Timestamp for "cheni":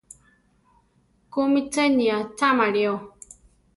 1.73-2.05